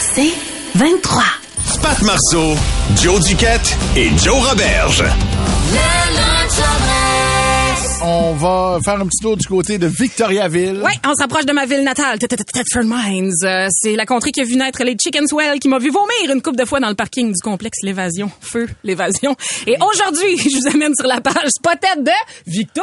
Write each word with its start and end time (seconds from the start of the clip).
C'est 0.00 0.32
23. 0.74 1.22
Pat 1.82 2.02
Marceau, 2.02 2.54
Joe 3.02 3.24
Duquette 3.24 3.76
et 3.96 4.08
Joe 4.18 4.48
Roberge. 4.48 5.04
On 8.00 8.32
va 8.34 8.78
faire 8.84 8.94
un 9.00 9.06
petit 9.06 9.18
tour 9.20 9.36
du 9.36 9.46
côté 9.46 9.76
de 9.76 9.86
Victoriaville. 9.86 10.80
Oui, 10.84 10.92
on 11.06 11.14
s'approche 11.14 11.44
de 11.46 11.52
ma 11.52 11.66
ville 11.66 11.82
natale, 11.82 12.18
Thetford 12.18 12.84
Mines. 12.84 13.32
Euh, 13.44 13.66
C'est 13.70 13.96
la 13.96 14.06
contrée 14.06 14.30
qui 14.30 14.40
a 14.40 14.44
vu 14.44 14.56
naître 14.56 14.82
les 14.84 14.96
Chickenswell 14.96 15.58
qui 15.58 15.68
m'a 15.68 15.78
vu 15.78 15.90
vomir 15.90 16.32
une 16.32 16.40
coupe 16.40 16.56
de 16.56 16.64
fois 16.64 16.78
dans 16.80 16.88
le 16.88 16.94
parking 16.94 17.28
du 17.32 17.40
complexe 17.42 17.78
L'évasion. 17.82 18.30
Feu, 18.40 18.68
l'évasion. 18.84 19.34
Et 19.66 19.76
aujourd'hui, 19.80 20.38
je 20.38 20.56
vous 20.60 20.68
amène 20.74 20.92
sur 20.98 21.08
la 21.08 21.20
page 21.20 21.48
Spotted 21.48 22.04
de 22.04 22.12
Victo. 22.46 22.82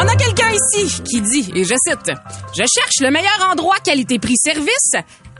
On 0.00 0.06
a 0.06 0.14
quelqu'un 0.14 0.52
ici 0.52 1.02
qui 1.02 1.20
dit, 1.20 1.50
et 1.56 1.64
je 1.64 1.74
cite, 1.74 2.12
Je 2.56 2.62
cherche 2.72 3.00
le 3.00 3.10
meilleur 3.10 3.48
endroit 3.50 3.78
qualité-prix-service 3.84 4.92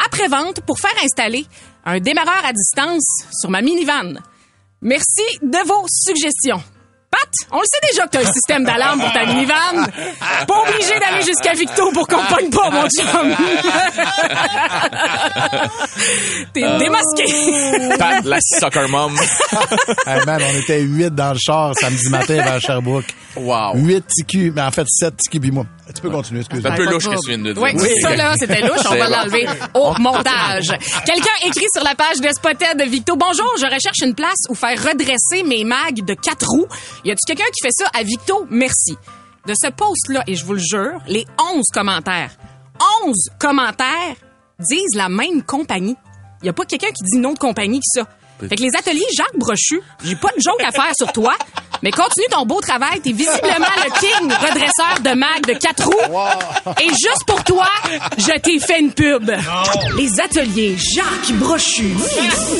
après-vente 0.05 0.63
pour 0.63 0.81
faire 0.81 0.97
installer 1.05 1.47
un 1.85 2.01
démarreur 2.01 2.45
à 2.45 2.53
distance 2.53 3.07
sur 3.41 3.51
ma 3.51 3.63
minivan. 3.63 4.15
Merci 4.83 5.23
de 5.43 5.65
vos 5.65 5.87
suggestions. 5.89 6.61
Pat, 7.11 7.29
on 7.53 7.57
le 7.59 7.65
sait 7.65 7.81
déjà 7.91 8.05
que 8.07 8.11
t'as 8.11 8.21
un 8.21 8.33
système 8.33 8.65
d'alarme 8.65 9.01
pour 9.01 9.11
ta 9.13 9.25
minivan. 9.25 9.87
Pas 10.47 10.63
obligé 10.69 10.99
d'aller 11.01 11.23
jusqu'à 11.25 11.53
Victo 11.55 11.91
pour 11.93 12.07
qu'on 12.07 12.23
pogne 12.25 12.51
pas, 12.51 12.71
mon 12.71 12.87
chum. 12.89 13.35
T'es 16.53 16.61
démasqué. 16.79 17.25
Pat, 17.99 18.25
la 18.25 18.39
soccer 18.41 18.89
mom. 18.89 19.17
Hey, 20.07 20.21
man, 20.27 20.41
on 20.43 20.59
était 20.59 20.81
huit 20.81 21.15
dans 21.15 21.33
le 21.33 21.39
char 21.39 21.73
samedi 21.79 22.09
matin 22.09 22.43
vers 22.43 22.61
Sherbrooke. 22.61 23.15
Wow. 23.37 23.77
Huit 23.77 24.05
TQ, 24.07 24.53
mais 24.55 24.63
en 24.63 24.71
fait 24.71 24.87
sept 24.89 25.17
TQ 25.17 25.41
puis 25.41 25.51
moi. 25.51 25.65
Tu 25.95 26.03
peux 26.03 26.11
continuer, 26.11 26.43
C'est 26.43 26.53
un 26.55 26.59
excuse-moi. 26.59 26.77
peu 26.77 26.93
louche 26.93 27.05
que 27.09 27.21
tu 27.25 27.29
viens 27.31 27.39
de 27.39 27.53
dire. 27.53 27.63
Oui, 27.63 27.71
ça 28.03 28.15
là, 28.15 28.35
c'était 28.39 28.61
louche. 28.61 28.81
On 28.91 28.95
va 28.95 29.09
l'enlever 29.09 29.49
au 29.75 29.95
montage. 29.99 30.69
Quelqu'un 31.07 31.47
écrit 31.47 31.65
sur 31.75 31.83
la 31.83 31.95
page 31.95 32.21
de 32.21 32.29
Spotted 32.29 32.77
de 32.79 32.85
Victo. 32.85 33.17
Bonjour, 33.17 33.51
je 33.59 33.65
recherche 33.65 34.01
une 34.03 34.15
place 34.15 34.37
où 34.51 34.55
faire 34.55 34.77
redresser 34.79 35.43
mes 35.45 35.65
mags 35.65 36.05
de 36.05 36.13
quatre 36.15 36.47
roues. 36.47 36.67
Y 37.05 37.11
a-tu 37.11 37.25
quelqu'un 37.27 37.51
qui 37.53 37.63
fait 37.63 37.73
ça 37.73 37.87
à 37.95 38.03
Victo? 38.03 38.47
Merci. 38.51 38.97
De 39.47 39.55
ce 39.55 39.71
post-là, 39.71 40.25
et 40.27 40.35
je 40.35 40.45
vous 40.45 40.55
le 40.55 40.61
jure, 40.61 41.01
les 41.07 41.25
11 41.55 41.65
commentaires, 41.73 42.31
11 43.05 43.15
commentaires 43.39 44.17
disent 44.59 44.95
la 44.95 45.09
même 45.09 45.43
compagnie. 45.43 45.97
Y 46.43 46.49
a 46.49 46.53
pas 46.53 46.65
quelqu'un 46.65 46.89
qui 46.89 47.03
dit 47.05 47.17
une 47.17 47.27
autre 47.27 47.41
compagnie 47.41 47.79
que 47.81 48.01
ça. 48.01 48.07
Fait 48.41 48.57
que 48.57 48.63
les 48.63 48.77
ateliers 48.79 49.05
Jacques 49.17 49.37
Brochu, 49.37 49.81
j'ai 50.05 50.17
pas 50.17 50.29
de 50.37 50.41
joke 50.41 50.63
à 50.65 50.71
faire 50.71 50.93
sur 50.97 51.11
toi, 51.13 51.35
mais 51.83 51.91
continue 51.91 52.27
ton 52.31 52.45
beau 52.47 52.61
travail. 52.61 53.01
T'es 53.01 53.13
visiblement 53.13 53.67
le 53.85 53.91
king 54.01 54.31
redresseur 54.33 55.01
de 55.03 55.11
mag 55.19 55.47
de 55.47 55.55
quatre 55.55 55.87
roues. 55.87 56.73
Et 56.81 56.89
juste 56.89 57.25
pour 57.27 57.43
toi, 57.45 57.67
je 58.17 58.39
t'ai 58.39 58.59
fait 58.61 58.81
une 58.81 58.93
pub. 58.93 59.31
Les 59.97 60.21
ateliers 60.21 60.77
Jacques 60.95 61.37
Brochu. 61.39 61.95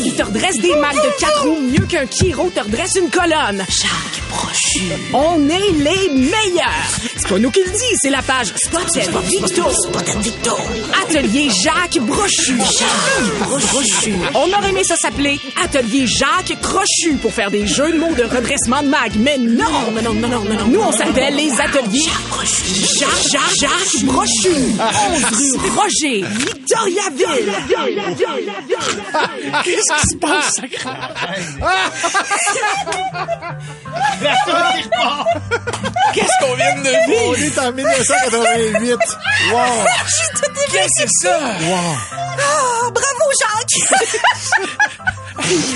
Ils 0.05 0.15
te 0.15 0.23
redressent 0.23 0.59
des 0.61 0.75
mags 0.77 0.97
de 0.97 1.21
quatre 1.21 1.43
roues 1.45 1.61
mieux 1.61 1.87
qu'un 1.87 2.07
Kiro 2.07 2.51
te 2.51 2.61
redresse 2.61 2.97
une 2.97 3.11
colonne. 3.11 3.65
Jacques 3.69 4.23
Brochu. 4.31 4.83
On 5.13 5.49
est 5.49 5.73
les 5.73 6.09
meilleurs. 6.11 7.08
C'est 7.19 7.29
pas 7.29 7.39
nous 7.39 7.51
qui 7.51 7.61
le 7.61 7.71
dit, 7.71 7.97
c'est 8.01 8.09
la 8.11 8.23
page 8.23 8.53
Spotted 8.55 9.11
Victo. 9.25 9.65
Spotted 9.71 10.19
Victo. 10.23 10.57
Atelier 11.03 11.51
Jacques 11.51 11.99
Brochu. 12.01 12.57
Jacques 12.57 13.49
Brochu. 13.49 14.15
On 14.35 14.51
aurait 14.53 14.71
aimé 14.71 14.85
ça 14.85 14.97
s'appeler 14.97 15.39
Atelier 15.63 16.07
Jacques 16.07 16.57
Crochu 16.63 17.17
pour 17.21 17.33
faire 17.33 17.51
des 17.51 17.67
jeux 17.67 17.93
de 17.93 17.99
mots 17.99 18.15
de 18.15 18.23
redressement 18.23 18.83
de 18.83 18.89
mag. 18.89 19.13
Mais 19.19 19.37
non, 19.37 19.65
non, 19.95 20.03
non, 20.03 20.15
non, 20.15 20.29
non, 20.29 20.45
non. 20.45 20.67
Nous, 20.69 20.81
on 20.81 20.93
s'appelle 20.93 21.35
les 21.35 21.51
ateliers 21.61 22.09
Jacques, 22.99 23.29
Jacques, 23.33 23.57
Jacques 23.61 24.05
Brochu. 24.05 24.51
11 24.51 25.25
rue 25.33 25.57
Roger, 25.77 26.25
Victoriaville. 26.25 27.53
Qu'est-ce 29.65 29.93
qui 30.01 30.09
se 30.09 30.17
passe? 30.17 30.61
Qu'est-ce 36.15 36.45
qu'on 36.45 36.55
vient 36.55 36.75
de 36.77 36.91
On 36.91 37.33
vivre? 37.33 37.47
est 37.55 37.59
en 37.59 37.73
1988. 37.73 38.99
Wow! 39.53 39.59
Qu'est-ce 40.73 41.05
que 41.05 41.09
c'est 41.21 41.29
ça? 41.29 41.39
Ah, 41.41 42.91
bravo, 42.91 43.33
Jacques. 43.41 43.79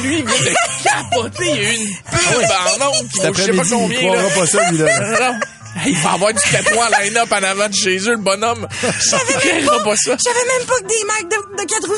Lui, 0.02 0.18
il 0.18 0.24
vient 0.26 0.40
de 0.40 0.54
capoter. 0.82 1.50
Il 1.50 1.56
y 1.62 1.66
a 1.66 1.72
eu 1.72 1.76
une 1.76 1.96
pub 2.10 2.50
en 2.80 2.86
ondes 2.88 3.08
je 3.10 3.16
sais 3.16 3.22
pas 3.22 3.28
après-midi, 3.28 3.68
il 3.70 3.70
combien. 3.70 4.12
là. 4.12 4.18
croira 4.18 4.34
pas 4.40 4.46
ça, 4.46 4.70
lui, 4.70 4.78
là. 4.78 5.00
Non. 5.32 5.40
Il 5.86 5.96
va 6.00 6.10
avoir 6.12 6.32
du 6.34 6.38
tatouage 6.52 6.90
line-up 7.00 7.32
en 7.32 7.42
avant 7.42 7.66
de 7.68 7.74
chez 7.74 7.96
eux, 7.96 8.10
le 8.10 8.16
bonhomme. 8.18 8.68
Il 8.82 9.64
croira 9.66 9.82
pas 9.82 9.96
ça. 9.96 10.16
Je 10.18 10.22
savais 10.22 10.58
même 10.58 10.66
pas 10.66 10.74
que 10.80 10.86
des 10.86 11.04
mecs 11.06 11.28
de, 11.30 11.36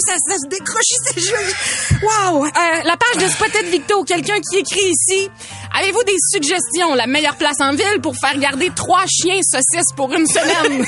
ça, 0.07 0.15
ça 0.29 0.37
se 0.37 0.49
décrochait 0.49 1.01
ces 1.15 1.21
jeux. 1.21 2.01
Wow! 2.03 2.45
Euh, 2.47 2.49
la 2.85 2.97
page 2.97 3.23
de 3.23 3.29
Spotted 3.29 3.67
Victo, 3.67 4.05
quelqu'un 4.05 4.39
qui 4.41 4.59
écrit 4.59 4.91
ici. 4.91 5.31
Avez-vous 5.77 6.05
des 6.05 6.15
suggestions? 6.33 6.95
La 6.95 7.07
meilleure 7.09 7.35
place 7.37 7.57
en 7.61 7.73
ville 7.73 8.01
pour 8.01 8.15
faire 8.17 8.39
garder 8.39 8.71
trois 8.77 9.05
chiens 9.09 9.41
saucisses 9.43 9.93
pour 9.97 10.13
une 10.13 10.27
semaine? 10.27 10.85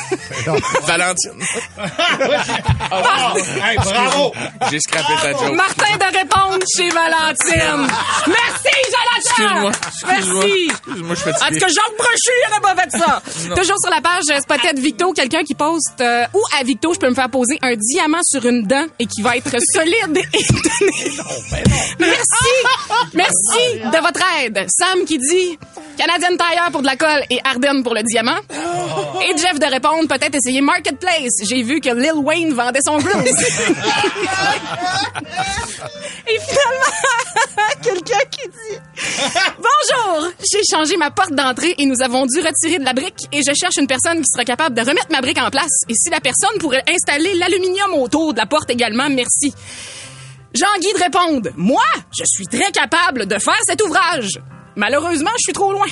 Valentine. 0.87 1.43
Hey, 3.63 3.77
bravo! 3.77 4.33
J'ai 4.71 4.81
scrappé 4.81 5.13
ta 5.23 5.33
joke. 5.33 5.55
Martin 5.55 5.97
de 5.97 6.17
répondre 6.19 6.65
chez 6.77 6.89
Valentine. 6.91 7.89
Merci, 8.27 8.77
Jonathan! 8.87 9.17
Excuse-moi. 9.17 9.73
Excuse-moi. 9.73 10.45
Merci! 10.45 10.67
Excuse-moi, 10.71 11.15
je 11.15 11.21
suis 11.21 11.31
En 11.31 11.33
tout 11.33 11.39
fatigué. 11.41 11.61
cas, 11.61 11.69
Jacques 11.69 11.97
Brochu, 11.99 12.31
il 12.31 12.51
aurait 12.53 12.75
pas 12.75 12.83
fait 12.83 12.91
ça. 12.99 13.23
Toujours 13.57 13.77
sur 13.81 13.91
la 13.91 14.01
page 14.01 14.23
euh, 14.31 14.39
Spotted 14.41 14.79
Victo, 14.79 15.13
quelqu'un 15.13 15.43
qui 15.45 15.55
poste 15.55 16.01
euh, 16.01 16.25
où 16.35 16.43
à 16.59 16.63
Victo 16.65 16.95
je 16.95 16.99
peux 16.99 17.09
me 17.09 17.15
faire 17.15 17.31
poser 17.31 17.59
un 17.63 17.75
diamant 17.77 18.23
sur 18.23 18.45
une 18.47 18.63
dent 18.67 18.87
et 18.99 19.06
qui 19.07 19.23
va 19.23 19.37
être 19.37 19.57
solide 19.73 20.19
et 20.33 20.45
donné. 20.53 21.13
Merci. 21.99 22.53
Merci 23.15 23.79
de 23.81 24.03
votre 24.03 24.21
aide. 24.43 24.67
Sam 24.69 25.05
qui 25.05 25.19
dit 25.19 25.59
Canadian 25.97 26.37
Tire 26.37 26.71
pour 26.73 26.83
de 26.83 26.87
la 26.87 26.97
colle 26.97 27.25
et 27.31 27.41
Ardennes 27.45 27.83
pour 27.83 27.95
le 27.95 28.03
diamant. 28.03 28.39
Et 29.23 29.37
Jeff 29.37 29.59
de 29.59 29.67
répondre 29.67 30.09
peut-être 30.09 30.35
essayer 30.35 30.61
Marketplace. 30.61 31.43
J'ai 31.49 31.63
vu 31.63 31.81
que 31.81 31.91
Lil 31.91 32.15
Wayne 32.17 32.53
vendait 32.55 32.81
son 32.85 32.99
grill. 32.99 33.25
Et 36.29 36.39
finalement, 36.41 36.95
quelqu'un 37.83 38.25
qui 38.31 38.49
dit 38.49 38.79
Bonjour, 39.57 40.33
j'ai 40.41 40.63
changé 40.71 40.97
ma 40.97 41.11
porte 41.11 41.33
d'entrée 41.33 41.75
et 41.79 41.87
nous 41.87 42.03
avons 42.03 42.27
dû 42.27 42.41
retirer 42.41 42.79
de 42.79 42.85
la 42.85 42.93
brique 42.93 43.29
et 43.33 43.43
je 43.43 43.53
cherche 43.55 43.77
une 43.77 43.87
personne 43.87 44.19
qui 44.19 44.27
sera 44.33 44.45
capable 44.45 44.75
de 44.75 44.81
remettre 44.81 45.11
ma 45.11 45.21
brique 45.21 45.39
en 45.39 45.51
place. 45.51 45.85
Et 45.89 45.95
si 45.95 46.11
la 46.11 46.21
personne 46.21 46.59
pourrait 46.59 46.83
installer 46.93 47.35
l'aluminium 47.35 47.95
autour 47.95 48.33
de 48.33 48.39
la 48.39 48.47
porte 48.47 48.71
également, 48.71 49.09
merci. 49.09 49.55
Jean-Guy 50.55 50.93
de 50.95 50.99
répondre 51.03 51.51
Moi, 51.57 51.85
je 52.19 52.25
suis 52.27 52.47
très 52.47 52.73
capable 52.73 53.27
de 53.27 53.39
faire 53.39 53.61
cet 53.67 53.83
ouvrage. 53.83 54.41
Malheureusement, 54.77 55.31
je 55.39 55.43
suis 55.43 55.53
trop 55.55 55.73
loin. 55.73 55.87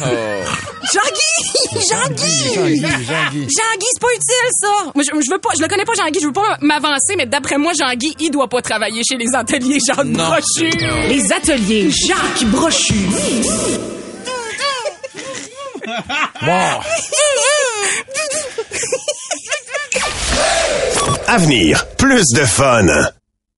Jean-Guy! 0.00 1.80
Jean-Guy! 1.88 2.54
Jean-Guy, 2.54 2.80
Jean-Guy. 2.80 3.40
Jean-Guy, 3.40 3.86
c'est 3.92 4.00
pas 4.00 4.12
utile, 4.14 4.50
ça! 4.60 4.66
Moi, 4.94 5.04
je, 5.04 5.20
je 5.20 5.30
veux 5.32 5.38
pas, 5.38 5.50
je 5.56 5.62
le 5.62 5.68
connais 5.68 5.84
pas, 5.84 5.92
Jean-Guy, 5.96 6.20
je 6.20 6.26
veux 6.26 6.32
pas 6.32 6.58
m'avancer, 6.60 7.14
mais 7.16 7.26
d'après 7.26 7.56
moi, 7.56 7.72
Jean-Guy, 7.78 8.16
il 8.18 8.30
doit 8.30 8.48
pas 8.48 8.60
travailler 8.62 9.02
chez 9.08 9.16
les 9.16 9.32
ateliers 9.34 9.78
Jacques 9.86 10.04
Non. 10.04 10.26
Brochu. 10.28 10.70
Les 11.08 11.32
ateliers 11.32 11.90
Jacques 11.90 12.44
Brochu. 12.46 12.94
Wow! 16.42 16.82
Avenir, 21.28 21.86
plus 21.96 22.24
de 22.34 22.44
fun. 22.44 22.86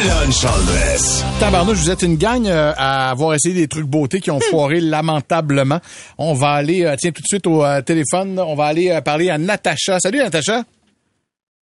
Le 0.00 0.08
lunch. 0.08 1.40
Tabarnouche, 1.40 1.76
vous 1.76 1.90
êtes 1.90 2.00
une 2.00 2.16
gang 2.16 2.46
euh, 2.46 2.72
à 2.78 3.10
avoir 3.10 3.34
essayé 3.34 3.54
des 3.54 3.68
trucs 3.68 3.84
beauté 3.84 4.20
qui 4.20 4.30
ont 4.30 4.40
foiré 4.40 4.80
lamentablement. 4.80 5.78
On 6.16 6.32
va 6.32 6.52
aller, 6.52 6.86
euh, 6.86 6.96
tiens, 6.96 7.10
tout 7.12 7.20
de 7.20 7.26
suite 7.26 7.46
au 7.46 7.62
euh, 7.62 7.82
téléphone, 7.82 8.38
on 8.38 8.54
va 8.54 8.64
aller 8.64 8.90
euh, 8.90 9.02
parler 9.02 9.28
à 9.28 9.36
Natacha. 9.36 10.00
Salut 10.00 10.16
Natacha. 10.16 10.62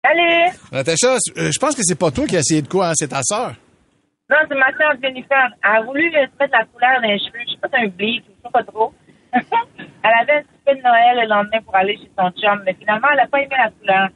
Salut! 0.06 0.58
Natacha, 0.72 1.18
euh, 1.38 1.52
je 1.52 1.60
pense 1.60 1.76
que 1.76 1.82
c'est 1.84 2.00
pas 2.00 2.10
toi 2.10 2.26
qui 2.26 2.38
as 2.38 2.40
essayé 2.40 2.62
de 2.62 2.70
quoi, 2.70 2.90
hein, 2.90 2.94
c'est 2.96 3.10
ta 3.10 3.22
sœur. 3.22 3.52
Non, 4.30 4.38
c'est 4.48 4.56
ma 4.56 4.72
soeur 4.78 4.94
Jennifer. 5.04 5.50
Elle 5.64 5.70
a 5.70 5.82
voulu 5.82 6.10
se 6.10 6.18
mettre 6.40 6.58
la 6.58 6.66
couleur 6.72 7.02
dans 7.02 7.10
les 7.10 7.20
cheveux. 7.20 7.44
Je 7.46 7.52
sais 7.52 7.58
pas 7.60 7.68
si 7.68 7.74
c'est 7.76 7.82
un 7.82 7.88
ou 7.88 7.92
je 8.00 8.44
sais 8.46 8.52
pas 8.54 8.64
trop. 8.64 8.94
elle 9.34 10.12
avait 10.22 10.40
un 10.40 10.42
petit 10.44 10.62
peu 10.66 10.76
de 10.76 10.82
Noël 10.82 11.20
le 11.22 11.28
lendemain 11.28 11.60
pour 11.66 11.76
aller 11.76 11.98
chez 11.98 12.10
son 12.18 12.30
chum, 12.32 12.64
mais 12.66 12.76
finalement, 12.80 13.10
elle 13.12 13.20
a 13.20 13.28
pas 13.28 13.40
aimé 13.40 13.56
la 13.58 13.72
couleur. 13.72 14.08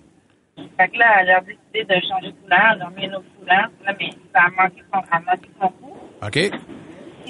Fait 0.56 0.88
que 0.90 0.98
là, 0.98 1.06
elle 1.22 1.30
a 1.32 1.42
décidé 1.42 1.84
de 1.84 2.02
changer 2.08 2.32
de 2.32 2.38
couleur, 2.42 2.60
elle 2.76 2.82
a 2.82 2.86
remis 2.88 3.06
une 3.06 3.16
autre 3.16 3.26
couleur. 3.40 3.70
Là, 3.86 3.94
mais 4.00 4.10
ça 4.34 4.42
a 4.42 4.50
manqué 4.64 4.82
son, 4.94 5.00
a 5.12 5.20
manqué 5.20 5.50
son 5.62 5.68
coup. 5.68 5.98
OK. 6.26 6.34
Ses 6.34 6.52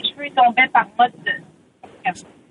cheveux 0.10 0.30
tombaient 0.36 0.69
par 0.74 0.86
mode 0.98 1.12
de... 1.25 1.31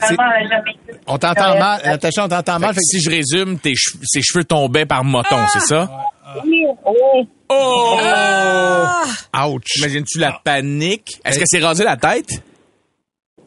Finalement, 0.02 0.32
elle 0.40 0.46
a 0.46 0.48
jamais 0.56 0.72
été. 0.72 1.00
On 1.06 1.16
t'entend 1.18 1.58
mal. 1.58 1.80
Natacha, 1.84 2.24
on 2.24 2.28
t'entend 2.28 2.58
mal. 2.58 2.70
Fait 2.74 2.80
que 2.80 2.84
Si 2.84 3.00
je 3.00 3.10
résume, 3.10 3.58
tes 3.60 3.74
che- 3.74 3.96
ses 4.02 4.20
cheveux 4.22 4.44
tombaient 4.44 4.86
par 4.86 5.04
moton, 5.04 5.36
c'est 5.52 5.60
ça? 5.60 5.88
Oui, 6.44 6.64
oui. 6.84 7.28
Oh! 7.48 7.98
Ouch. 9.46 9.76
Imagines-tu 9.78 10.18
la 10.18 10.40
panique? 10.42 11.20
Est-ce 11.24 11.38
qu'elle 11.38 11.46
s'est 11.46 11.64
rasé 11.64 11.84
la 11.84 11.96
tête? 11.96 12.28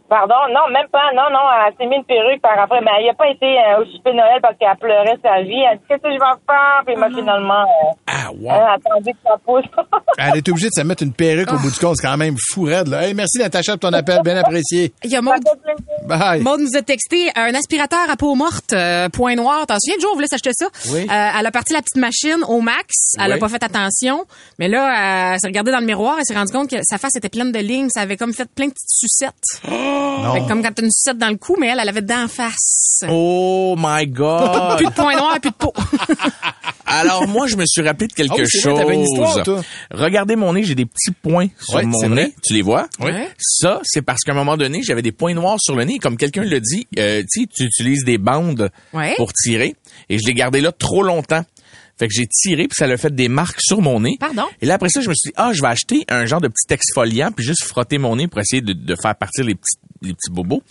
Pardon, 0.09 0.35
non, 0.49 0.69
même 0.71 0.87
pas. 0.87 1.11
Non, 1.13 1.29
non, 1.31 1.39
elle 1.65 1.73
s'est 1.75 1.85
mis 1.85 1.97
une 1.97 2.05
perruque 2.05 2.41
par 2.41 2.57
après. 2.57 2.79
Mais 2.81 2.91
elle 2.99 3.07
n'a 3.07 3.13
pas 3.13 3.27
été 3.27 3.59
euh, 3.59 3.81
au 3.81 3.85
souper 3.85 4.11
de 4.11 4.17
Noël 4.17 4.39
parce 4.41 4.55
qu'elle 4.57 4.77
pleurait 4.77 5.17
sa 5.21 5.41
vie. 5.41 5.61
Elle 5.61 5.79
dit 5.79 5.83
Qu'est-ce 5.87 6.01
que 6.01 6.11
je 6.11 6.19
vais 6.19 6.39
faire? 6.47 6.83
Puis 6.85 6.95
moi, 6.95 7.09
finalement, 7.09 7.63
euh, 7.63 8.06
Ah, 8.19 8.31
wow. 8.31 8.37
elle 8.41 8.49
a 8.49 8.73
attendu 8.73 9.11
que 9.11 9.17
ça 9.23 9.35
pousse. 9.45 9.65
Elle 10.17 10.37
est 10.37 10.49
obligée 10.49 10.69
de 10.69 10.73
se 10.73 10.81
mettre 10.81 11.03
une 11.03 11.13
perruque 11.13 11.53
au 11.53 11.57
bout 11.59 11.69
du 11.69 11.77
compte. 11.77 11.97
C'est 11.97 12.07
quand 12.07 12.17
même 12.17 12.35
fou 12.51 12.63
raide, 12.63 12.87
là. 12.87 13.07
Hey, 13.07 13.13
merci 13.13 13.37
Natacha 13.37 13.73
pour 13.77 13.91
ton 13.91 13.93
appel. 13.95 14.21
Bien 14.23 14.35
apprécié. 14.37 14.91
Il 15.03 15.11
y 15.11 15.15
a 15.15 15.21
Maud, 15.21 15.35
Bye. 16.07 16.41
Maud 16.41 16.59
nous 16.61 16.75
a 16.75 16.81
texté 16.81 17.29
un 17.35 17.53
aspirateur 17.53 18.09
à 18.09 18.15
peau 18.15 18.33
morte, 18.33 18.73
euh, 18.73 19.09
point 19.09 19.35
noir. 19.35 19.67
T'en 19.67 19.75
souviens, 19.79 19.99
Joe, 20.01 20.09
on 20.11 20.15
voulait 20.15 20.27
s'acheter 20.27 20.49
ça? 20.53 20.67
Oui. 20.89 21.01
Euh, 21.01 21.29
elle 21.39 21.45
a 21.45 21.51
parti 21.51 21.73
la 21.73 21.81
petite 21.83 21.97
machine 21.97 22.43
au 22.47 22.61
max. 22.61 23.13
Elle 23.19 23.31
a 23.31 23.35
Oui. 23.35 23.39
pas 23.39 23.49
fait 23.49 23.61
attention. 23.63 24.25
Mais 24.57 24.67
là, 24.67 25.33
elle 25.33 25.39
s'est 25.39 25.47
regardée 25.47 25.71
dans 25.71 25.79
le 25.81 25.85
miroir. 25.85 26.15
Elle 26.17 26.25
s'est 26.25 26.33
rendue 26.35 26.51
compte 26.51 26.69
que 26.71 26.77
sa 26.83 26.97
face 26.97 27.15
était 27.15 27.29
pleine 27.29 27.51
de 27.51 27.59
lignes. 27.59 27.89
Ça 27.89 28.01
avait 28.01 28.17
comme 28.17 28.33
fait 28.33 28.49
plein 28.49 28.65
de 28.67 28.71
petites 28.71 28.89
sucettes. 28.89 29.61
Fait 30.33 30.41
que 30.41 30.47
comme 30.47 30.63
quand 30.63 30.73
t'as 30.73 30.81
une 30.83 30.91
sucette 30.91 31.19
dans 31.19 31.29
le 31.29 31.37
cou, 31.37 31.55
mais 31.59 31.67
elle, 31.67 31.79
elle 31.79 31.89
avait 31.89 32.01
dedans 32.01 32.23
en 32.23 32.27
face. 32.27 33.03
Oh 33.07 33.75
my 33.77 34.07
God! 34.07 34.77
Plus 34.77 34.87
de 34.87 34.91
point 34.91 35.15
noir, 35.15 35.39
plus 35.39 35.51
de 35.51 35.55
peau. 35.55 35.71
Alors 36.87 37.27
moi, 37.27 37.47
je 37.47 37.55
me 37.57 37.65
suis 37.67 37.81
rappelé 37.81 38.07
de 38.07 38.13
quelque 38.13 38.33
Oh, 38.39 38.45
c'est 38.45 38.59
chose. 38.61 38.79
vrai, 38.81 38.93
une 38.93 39.01
histoire, 39.03 39.43
toi. 39.43 39.63
Regardez 39.91 40.35
mon 40.35 40.53
nez, 40.53 40.63
j'ai 40.63 40.75
des 40.75 40.85
petits 40.85 41.11
points 41.11 41.47
sur 41.59 41.75
Ouais, 41.75 41.83
mon 41.85 42.01
nez. 42.01 42.07
vrai. 42.07 42.33
Tu 42.43 42.53
les 42.53 42.61
vois? 42.61 42.87
Oui. 42.99 43.11
Ça, 43.37 43.81
c'est 43.83 44.01
parce 44.01 44.21
qu'à 44.23 44.31
un 44.31 44.35
moment 44.35 44.57
donné, 44.57 44.81
j'avais 44.83 45.01
des 45.01 45.11
points 45.11 45.33
noirs 45.33 45.57
sur 45.59 45.75
le 45.75 45.83
nez. 45.83 45.99
Comme 45.99 46.17
quelqu'un 46.17 46.43
le 46.43 46.59
dit, 46.61 46.87
euh, 46.97 47.21
tu 47.31 47.41
sais, 47.41 47.47
tu 47.53 47.63
utilises 47.65 48.03
des 48.05 48.17
bandes 48.17 48.69
Ouais. 48.93 49.13
pour 49.17 49.33
tirer. 49.33 49.75
Et 50.09 50.17
je 50.17 50.25
l'ai 50.25 50.33
gardé 50.33 50.61
là 50.61 50.71
trop 50.71 51.03
longtemps. 51.03 51.43
Fait 51.99 52.07
que 52.07 52.13
j'ai 52.13 52.27
tiré, 52.27 52.67
puis 52.67 52.75
ça 52.77 52.85
a 52.85 52.95
fait 52.95 53.13
des 53.15 53.27
marques 53.27 53.59
sur 53.59 53.81
mon 53.81 53.99
nez. 54.01 54.17
Pardon? 54.19 54.43
Et 54.61 54.67
là, 54.67 54.75
après 54.75 54.89
ça, 54.89 55.01
je 55.01 55.09
me 55.09 55.15
suis 55.15 55.29
dit, 55.29 55.33
ah, 55.35 55.51
je 55.51 55.61
vais 55.63 55.67
acheter 55.67 56.05
un 56.09 56.27
genre 56.27 56.39
de 56.41 56.47
petit 56.47 56.71
exfoliant, 56.71 57.31
puis 57.31 57.43
juste 57.43 57.63
frotter 57.63 57.97
mon 57.97 58.15
nez 58.17 58.27
pour 58.27 58.39
essayer 58.39 58.61
de, 58.61 58.73
de 58.73 58.95
faire 59.01 59.15
partir 59.15 59.43
les 59.43 59.55
petits, 59.55 59.77
les 60.03 60.13
petits 60.13 60.29
bobos. 60.31 60.61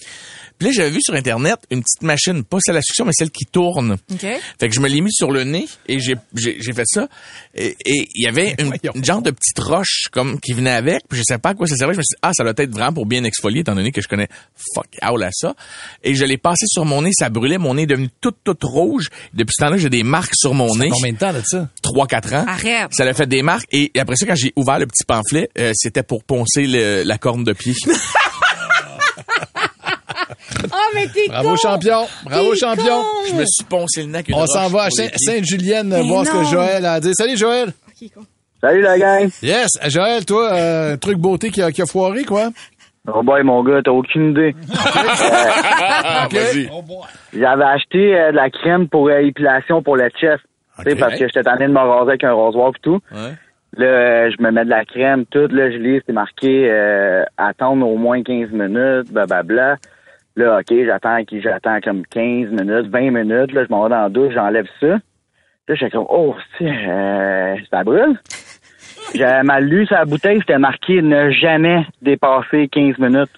Puis 0.58 0.68
là, 0.68 0.72
j'avais 0.74 0.90
vu 0.90 1.00
sur 1.02 1.14
Internet 1.14 1.56
une 1.70 1.82
petite 1.82 2.02
machine, 2.02 2.42
pas 2.44 2.58
celle 2.60 2.76
à 2.76 2.82
succion, 2.82 3.04
mais 3.04 3.12
celle 3.14 3.30
qui 3.30 3.44
tourne. 3.44 3.96
OK. 4.10 4.20
Fait 4.20 4.68
que 4.68 4.74
je 4.74 4.80
me 4.80 4.88
l'ai 4.88 5.00
mis 5.00 5.12
sur 5.12 5.30
le 5.30 5.44
nez 5.44 5.66
et 5.86 6.00
j'ai 6.00 6.14
j'ai 6.34 6.56
j'ai 6.60 6.72
fait 6.72 6.86
ça. 6.86 7.08
Et 7.54 7.76
et 7.84 8.08
il 8.14 8.22
y 8.24 8.26
avait 8.26 8.54
une, 8.58 8.72
une 8.94 9.04
genre 9.04 9.22
de 9.22 9.30
petite 9.30 9.58
roche 9.58 10.04
comme 10.12 10.40
qui 10.40 10.52
venait 10.52 10.70
avec. 10.70 11.02
Puis 11.08 11.18
je 11.18 11.24
sais 11.26 11.38
pas 11.38 11.50
à 11.50 11.54
quoi 11.54 11.66
ça 11.66 11.76
servait. 11.76 11.94
Je 11.94 11.98
me 11.98 12.02
suis 12.02 12.14
dit 12.14 12.18
ah 12.22 12.30
ça 12.34 12.42
doit 12.42 12.54
être 12.56 12.70
vraiment 12.72 12.92
pour 12.92 13.06
bien 13.06 13.22
exfolier 13.24 13.60
étant 13.60 13.74
donné 13.74 13.92
que 13.92 14.00
je 14.00 14.08
connais 14.08 14.28
fuck 14.74 14.86
out 15.06 15.22
à 15.22 15.30
ça. 15.32 15.54
Et 16.02 16.14
je 16.14 16.24
l'ai 16.24 16.38
passé 16.38 16.64
sur 16.68 16.84
mon 16.84 17.02
nez 17.02 17.10
ça 17.12 17.28
brûlait. 17.28 17.58
Mon 17.58 17.74
nez 17.74 17.82
est 17.82 17.86
devenu 17.86 18.08
tout 18.20 18.32
tout 18.44 18.56
rouge. 18.62 19.08
Depuis 19.34 19.52
ce 19.58 19.64
temps-là 19.64 19.76
j'ai 19.76 19.90
des 19.90 20.02
marques 20.02 20.34
sur 20.34 20.54
mon 20.54 20.74
nez. 20.76 20.88
Combien 20.90 21.12
de 21.12 21.18
temps 21.18 21.32
de 21.32 21.42
ça? 21.44 21.68
3 21.82 22.06
4 22.06 22.32
ans. 22.34 22.44
Arrête. 22.48 22.94
ça 22.94 23.04
l'a 23.04 23.14
fait 23.14 23.26
des 23.26 23.42
marques. 23.42 23.66
Et 23.72 23.90
après 23.98 24.16
ça 24.16 24.26
quand 24.26 24.34
j'ai 24.36 24.52
ouvert 24.56 24.78
le 24.78 24.86
petit 24.86 25.04
pamphlet 25.06 25.50
euh, 25.58 25.72
c'était 25.74 26.02
pour 26.02 26.24
poncer 26.24 26.66
le- 26.66 27.02
la 27.04 27.18
corne 27.18 27.44
de 27.44 27.52
pied 27.52 27.74
Oh, 30.72 30.90
mais 30.94 31.06
t'es 31.08 31.26
Bravo 31.28 31.50
con. 31.50 31.56
champion. 31.56 32.06
Bravo 32.24 32.50
T'es 32.52 32.58
champion. 32.58 33.02
con. 33.02 33.28
je 33.30 33.34
me 33.34 33.44
suis 33.46 33.64
poncé 33.64 34.02
le 34.02 34.08
nez 34.08 34.22
On 34.32 34.46
s'en 34.46 34.68
va 34.68 34.84
à. 34.84 34.90
Sainte-Julienne 34.90 35.94
voir 36.08 36.24
ce 36.26 36.30
que. 36.32 36.44
Joël 36.44 36.84
a 36.86 36.94
à 36.94 37.00
dire. 37.00 37.12
Salut 37.14 37.36
Joël. 37.36 37.72
Salut 38.60 38.80
la 38.80 38.98
gang. 38.98 39.28
Yes. 39.42 39.68
Joël, 39.88 40.24
toi, 40.24 40.52
euh, 40.52 40.94
un 40.94 40.96
truc 40.96 41.18
beauté 41.18 41.50
qui 41.50 41.60
a, 41.62 41.70
qui 41.70 41.82
a 41.82 41.86
foiré, 41.86 42.24
quoi? 42.24 42.48
Oh 43.12 43.22
boy, 43.22 43.42
mon 43.44 43.62
gars, 43.62 43.80
t'as 43.84 43.92
aucune 43.92 44.30
idée. 44.32 44.54
Ah, 45.38 46.28
vas-y. 46.30 46.68
J'avais 47.38 47.64
acheté 47.64 48.16
euh, 48.18 48.30
de 48.32 48.36
la 48.36 48.50
crème 48.50 48.88
pour 48.88 49.08
euh, 49.08 49.18
épilation 49.20 49.82
pour 49.82 49.96
le 49.96 50.08
chest. 50.20 50.42
Tu 50.78 50.82
sais, 50.84 50.92
Ok. 50.92 50.98
parce 50.98 51.12
que 51.18 51.26
j'étais 51.26 51.42
tanné 51.42 51.66
de 51.66 51.72
me 51.72 51.78
raser 51.78 52.10
avec 52.10 52.24
un 52.24 52.34
rasoir 52.34 52.70
et 52.76 52.80
tout. 52.82 53.00
Ouais. 53.12 53.32
Là, 53.78 53.86
euh, 53.86 54.30
je 54.36 54.42
me 54.42 54.50
mets 54.50 54.64
de 54.64 54.70
la 54.70 54.84
crème, 54.84 55.24
tout. 55.26 55.46
Là, 55.50 55.70
je 55.70 55.76
lis, 55.76 56.00
c'est 56.06 56.12
marqué 56.12 56.68
euh, 56.70 57.22
attendre 57.36 57.86
au 57.86 57.96
moins 57.96 58.22
15 58.22 58.50
minutes, 58.50 59.12
blablabla. 59.12 59.76
Là, 60.36 60.58
OK, 60.58 60.76
j'attends 60.84 61.18
j'attends 61.32 61.80
comme 61.80 62.06
15 62.06 62.50
minutes, 62.50 62.90
20 62.90 63.10
minutes. 63.10 63.52
Là, 63.52 63.64
je 63.64 63.70
m'en 63.70 63.84
vais 63.84 63.88
dans 63.88 64.02
la 64.02 64.08
douche, 64.10 64.34
j'enlève 64.34 64.66
ça. 64.80 64.86
Là, 64.86 65.00
je 65.68 65.74
suis 65.74 65.90
comme, 65.90 66.06
oh, 66.10 66.34
euh, 66.60 67.56
ça 67.70 67.82
brûle. 67.82 68.20
J'avais 69.14 69.42
mal 69.44 69.64
lu 69.64 69.86
sa 69.86 70.04
bouteille, 70.04 70.40
c'était 70.40 70.58
marqué 70.58 71.00
ne 71.00 71.30
jamais 71.30 71.86
dépasser 72.02 72.68
15 72.68 72.98
minutes. 72.98 73.30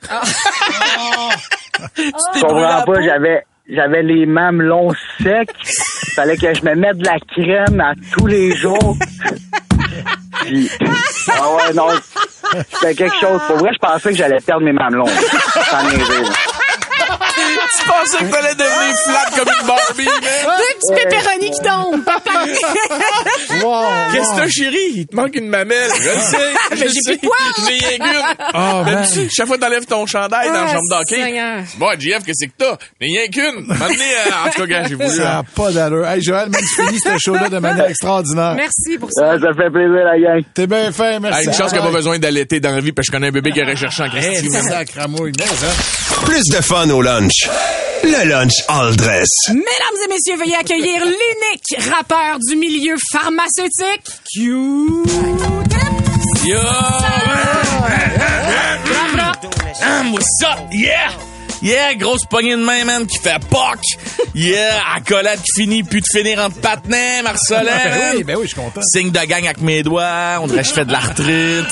Je 1.97 2.41
comprends 2.41 2.83
pas, 2.85 3.01
j'avais 3.03 3.45
j'avais 3.69 4.03
les 4.03 4.27
mamelons 4.27 4.93
secs. 5.23 5.51
Fallait 6.17 6.37
que 6.37 6.55
je 6.55 6.65
me 6.65 6.75
mette 6.75 6.97
de 6.99 7.05
la 7.05 7.19
crème 7.19 7.81
à 7.81 7.93
tous 8.17 8.27
les 8.27 8.57
jours. 8.57 8.97
Puis, 10.41 10.71
ah 11.31 11.55
ouais, 11.55 11.75
non, 11.75 11.89
c'était 12.73 12.95
quelque 12.95 13.17
chose. 13.21 13.41
Pour 13.47 13.59
vrai, 13.59 13.71
je 13.75 13.79
pensais 13.79 14.11
que 14.11 14.17
j'allais 14.17 14.41
perdre 14.41 14.65
mes 14.65 14.73
mamelons. 14.73 15.05
Tu 17.79 17.89
pensais 17.89 18.25
que 18.25 18.31
t'allais 18.31 18.55
devenir 18.55 18.97
flat 19.05 19.31
comme 19.37 19.49
une 19.61 19.67
Barbie 19.67 20.05
man? 20.07 20.57
Deux 20.59 20.95
petits 20.95 21.05
pépéronis 21.05 21.51
qui 21.51 21.61
tombent. 21.61 22.05
Wow. 23.63 23.85
Qu'est-ce 24.13 24.31
que 24.31 24.37
t'as, 24.37 24.49
chérie? 24.49 24.93
Il 24.95 25.07
te 25.07 25.17
manque 25.17 25.35
une 25.35 25.49
mamelle. 25.49 25.91
Je 26.01 26.09
le 26.09 26.21
sais. 26.21 26.37
Mais 26.71 26.77
je 26.77 26.83
j'ai 26.85 26.91
sais. 27.01 27.17
plus 27.17 27.17
de 27.17 27.21
poils. 27.23 27.67
J'ai 27.67 27.87
rien 27.87 27.99
qu'une. 27.99 28.45
Oh. 28.55 28.83
D'habitude, 28.85 29.29
chaque 29.35 29.47
fois 29.47 29.57
que 29.57 29.63
t'enlèves 29.63 29.87
ton 29.87 30.07
chandail 30.07 30.49
dans 30.49 30.55
la 30.55 30.63
Ah, 30.63 30.67
chambre 30.69 30.89
d'hockey. 30.91 31.65
Bon, 31.79 31.89
JF, 31.99 32.25
qu'est-ce 32.25 32.47
que 32.47 32.53
t'as? 32.57 32.77
J'ai 33.01 33.07
rien 33.07 33.27
qu'une. 33.29 33.67
Maintenant, 33.67 33.87
euh, 33.89 34.47
en 34.47 34.51
tout 34.51 34.61
cas, 34.61 34.67
gars, 34.67 34.85
j'ai 34.89 34.95
voulu. 34.95 35.09
Ça 35.11 35.23
euh, 35.23 35.25
n'a 35.25 35.43
pas 35.55 35.73
d'allure. 35.73 36.07
Hey, 36.07 36.23
Joël, 36.23 36.49
même 36.51 36.61
tu 36.61 36.83
finis 36.87 37.01
ce 37.01 37.11
show-là 37.19 37.49
de 37.49 37.59
manière 37.59 37.87
extraordinaire. 37.89 38.55
Merci 38.55 38.99
pour 38.99 39.11
ça. 39.13 39.33
Ah, 39.33 39.39
ça 39.41 39.49
fait 39.55 39.71
plaisir, 39.71 40.05
la 40.05 40.19
gang. 40.19 40.45
T'es 40.55 40.67
bien 40.67 40.93
fait, 40.93 41.15
ah, 41.15 41.21
merci. 41.21 41.47
une 41.47 41.55
chance 41.55 41.71
qu'il 41.73 41.81
n'y 41.81 41.87
a 41.87 41.91
pas 41.91 41.97
besoin 41.97 42.19
d'allaiter 42.19 42.61
dans 42.61 42.71
la 42.75 42.81
vie, 42.81 42.93
parce 42.93 43.07
que 43.09 43.13
je 43.13 43.17
connais 43.17 43.29
un 43.29 43.33
bébé 43.33 43.51
qui 43.53 43.63
aurait 43.63 43.77
cherché 43.77 44.03
en 44.03 44.07
Hey, 44.15 44.37
c'est 44.51 44.63
sacramouille, 44.63 45.33
mais, 45.39 45.45
hein. 45.45 46.25
Plus 46.25 46.43
de 46.53 46.63
fun 46.63 46.89
au 46.91 47.03
lunch. 47.03 47.28
Le 48.05 48.27
lunch 48.27 48.55
all 48.69 48.97
dress. 48.97 49.29
Mesdames 49.49 49.99
et 50.05 50.09
messieurs, 50.09 50.37
veuillez 50.37 50.57
accueillir 50.57 51.05
l'unique 51.05 51.91
rappeur 51.93 52.39
du 52.39 52.57
milieu 52.57 52.97
pharmaceutique, 53.13 54.03
Q. 54.33 54.55
Yo! 56.47 56.57
Ah, 59.81 60.05
what's 60.11 60.43
up? 60.43 60.59
Yeah! 60.73 61.11
Yeah, 61.61 61.95
grosse 61.97 62.25
poignée 62.25 62.57
de 62.57 62.63
main, 62.63 62.85
man, 62.85 63.07
qui 63.07 63.19
fait 63.19 63.39
POC. 63.51 63.81
Yeah, 64.35 64.81
accolade 64.97 65.41
qui 65.41 65.63
finit, 65.63 65.83
plus 65.83 66.01
de 66.01 66.07
finir 66.11 66.39
entre 66.41 66.61
patinets, 66.61 67.23
Marcelin. 67.23 67.65
Ben 67.65 68.17
oui, 68.17 68.25
ben 68.25 68.37
oui, 68.37 68.43
je 68.45 68.49
suis 68.49 68.57
content. 68.57 68.81
Signe 68.83 69.11
de 69.11 69.27
gang 69.27 69.45
avec 69.45 69.61
mes 69.61 69.83
doigts, 69.83 70.39
on 70.41 70.47
dirait 70.47 70.63
que 70.63 70.69
je 70.69 70.73
fais 70.73 70.85
de 70.85 70.93
l'arthrite. 70.93 71.67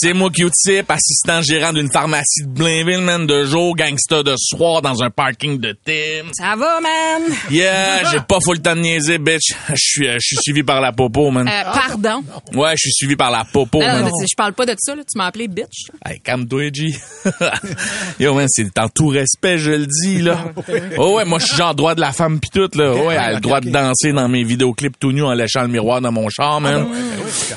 C'est 0.00 0.12
moi 0.12 0.30
qui 0.30 0.44
type 0.50 0.90
assistant 0.90 1.42
gérant 1.42 1.72
d'une 1.72 1.90
pharmacie 1.90 2.42
de 2.42 2.48
Blainville, 2.48 3.00
man, 3.00 3.26
de 3.26 3.44
jour, 3.44 3.74
gangsta 3.76 4.22
de 4.22 4.34
soir 4.36 4.82
dans 4.82 5.02
un 5.02 5.10
parking 5.10 5.58
de 5.58 5.76
Tim. 5.84 6.30
Ça 6.32 6.54
va, 6.56 6.80
man? 6.80 7.22
Yeah, 7.50 8.10
j'ai 8.10 8.20
pas 8.20 8.38
full 8.40 8.56
le 8.56 8.62
temps 8.62 8.74
de 8.74 8.80
niaiser, 8.80 9.18
bitch. 9.18 9.52
Je 9.70 9.74
suis, 9.76 10.08
euh, 10.08 10.16
je 10.20 10.26
suis 10.26 10.36
suivi 10.36 10.62
par 10.62 10.80
la 10.80 10.92
popo, 10.92 11.30
man. 11.30 11.46
Euh, 11.48 11.62
pardon. 11.64 12.24
Ouais, 12.54 12.72
je 12.76 12.82
suis 12.82 12.92
suivi 12.92 13.16
par 13.16 13.30
la 13.30 13.44
popo, 13.44 13.80
man. 13.80 14.06
je 14.06 14.34
parle 14.36 14.54
pas 14.54 14.66
de 14.66 14.74
ça, 14.78 14.94
là. 14.94 15.02
Tu 15.02 15.18
m'as 15.18 15.26
appelé 15.26 15.48
bitch. 15.48 15.90
Hey, 16.04 16.20
calme-toi, 16.20 16.70
G. 16.72 16.94
Yo, 18.20 18.34
man, 18.34 18.46
c'est 18.48 18.78
en 18.78 18.88
tout 18.88 19.08
respect, 19.08 19.58
je 19.58 19.72
le 19.72 19.86
dis, 19.86 20.22
là. 20.22 20.52
Oh 20.98 21.16
ouais, 21.16 21.24
moi, 21.24 21.38
je 21.38 21.45
suis 21.48 21.56
genre 21.56 21.74
droit 21.74 21.94
de 21.94 22.00
la 22.00 22.12
femme 22.12 22.40
pis 22.40 22.50
tout, 22.50 22.70
là. 22.74 22.92
Oh 22.94 23.06
ouais, 23.08 23.14
elle 23.14 23.20
a 23.20 23.32
le 23.32 23.40
droit 23.40 23.60
de 23.60 23.70
danser 23.70 24.12
dans 24.12 24.28
mes 24.28 24.44
vidéoclips 24.44 24.98
tout 24.98 25.12
nu 25.12 25.22
en 25.22 25.32
léchant 25.32 25.62
le 25.62 25.68
miroir 25.68 26.00
dans 26.00 26.12
mon 26.12 26.28
char, 26.28 26.60
man. 26.60 26.86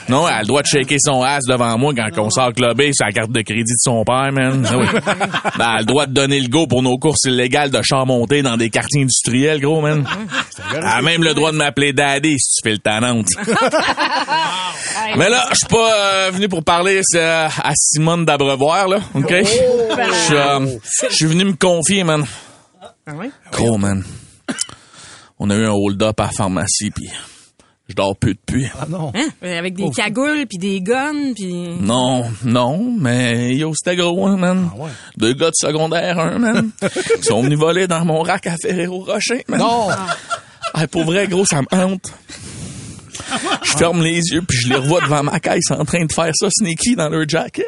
Non, 0.07 0.27
elle 0.27 0.33
a 0.33 0.39
le 0.41 0.47
droit 0.47 0.61
de 0.61 0.67
shaker 0.67 0.97
son 0.99 1.21
ass 1.23 1.45
devant 1.45 1.77
moi 1.77 1.93
quand 1.95 2.09
on 2.21 2.29
sort 2.29 2.53
clubber 2.53 2.91
sur 2.93 3.05
la 3.05 3.11
carte 3.11 3.31
de 3.31 3.41
crédit 3.41 3.63
de 3.63 3.77
son 3.79 4.03
père, 4.03 4.31
man. 4.31 4.65
Ah 4.69 4.77
oui. 4.77 4.85
Ben, 4.95 5.11
elle 5.55 5.61
a 5.61 5.79
le 5.79 5.85
droit 5.85 6.05
de 6.05 6.13
donner 6.13 6.39
le 6.39 6.47
go 6.47 6.67
pour 6.67 6.81
nos 6.81 6.97
courses 6.97 7.25
illégales 7.25 7.71
de 7.71 7.81
char 7.81 8.05
monté 8.05 8.41
dans 8.41 8.57
des 8.57 8.69
quartiers 8.69 9.01
industriels, 9.03 9.61
gros, 9.61 9.81
man. 9.81 10.05
Elle 10.75 10.83
a 10.83 11.01
même 11.01 11.23
le 11.23 11.33
droit 11.33 11.51
de 11.51 11.57
m'appeler 11.57 11.93
daddy 11.93 12.35
si 12.39 12.55
tu 12.55 12.69
fais 12.69 12.73
le 12.73 12.79
talent. 12.79 13.21
Mais 15.17 15.29
là, 15.29 15.45
je 15.51 15.55
suis 15.55 15.67
pas 15.67 15.93
euh, 15.93 16.31
venu 16.31 16.47
pour 16.47 16.63
parler 16.63 17.01
euh, 17.15 17.47
à 17.47 17.71
Simone 17.75 18.25
d'Abrevoir, 18.25 18.87
là, 18.87 18.99
OK? 19.13 19.33
Je 19.33 19.45
suis, 19.45 20.35
euh, 20.35 20.65
je 21.09 21.15
suis 21.15 21.25
venu 21.25 21.45
me 21.45 21.53
confier, 21.53 22.03
man. 22.03 22.25
Ah 23.09 23.15
oui? 23.17 23.31
Gros, 23.51 23.79
man. 23.79 24.03
On 25.39 25.49
a 25.49 25.55
eu 25.55 25.65
un 25.65 25.71
hold-up 25.71 26.19
à 26.19 26.25
la 26.25 26.29
pharmacie, 26.29 26.91
puis 26.91 27.09
je 27.87 27.95
dors 27.95 28.15
plus 28.15 28.35
depuis. 28.35 28.67
Ah 28.79 28.85
non. 28.87 29.11
Hein? 29.15 29.29
Avec 29.41 29.73
des 29.73 29.89
cagoules, 29.89 30.45
puis 30.47 30.59
des 30.59 30.79
guns, 30.79 31.33
puis... 31.33 31.69
Non, 31.79 32.25
non, 32.43 32.93
mais 32.99 33.55
yo, 33.55 33.73
c'était 33.73 33.95
gros, 33.95 34.27
hein, 34.27 34.37
man. 34.37 34.69
Deux 35.17 35.33
gars 35.33 35.47
de 35.47 35.55
secondaire, 35.55 36.19
un, 36.19 36.37
man. 36.37 36.69
Ils 37.17 37.23
sont 37.23 37.41
venus 37.41 37.57
voler 37.57 37.87
dans 37.87 38.05
mon 38.05 38.21
rack 38.21 38.45
à 38.45 38.57
Ferrero 38.61 38.99
Rocher, 38.99 39.43
man. 39.47 39.59
Non. 39.59 39.87
Ah, 40.75 40.87
pour 40.87 41.03
vrai, 41.05 41.27
gros, 41.27 41.45
ça 41.45 41.63
me 41.63 41.67
hante. 41.75 42.13
Je 43.63 43.71
ferme 43.71 44.03
les 44.03 44.21
yeux, 44.33 44.43
puis 44.47 44.57
je 44.61 44.69
les 44.69 44.75
revois 44.75 45.01
devant 45.01 45.23
ma 45.23 45.39
caisse 45.39 45.71
en 45.71 45.83
train 45.83 46.05
de 46.05 46.13
faire 46.13 46.31
ça 46.35 46.47
sneaky 46.51 46.95
dans 46.95 47.09
leur 47.09 47.27
jacket. 47.27 47.65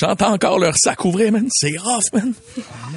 J'entends 0.00 0.32
encore 0.32 0.58
leur 0.58 0.74
sac 0.82 1.04
ouvrir, 1.04 1.30
man. 1.30 1.46
C'est 1.52 1.76
rough, 1.76 2.04
man. 2.14 2.32